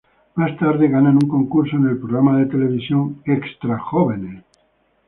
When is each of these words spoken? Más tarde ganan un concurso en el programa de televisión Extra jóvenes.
Más 0.33 0.57
tarde 0.57 0.87
ganan 0.87 1.17
un 1.21 1.29
concurso 1.29 1.75
en 1.77 1.85
el 1.87 1.99
programa 1.99 2.39
de 2.39 2.47
televisión 2.47 3.21
Extra 3.23 3.77
jóvenes. 3.77 4.43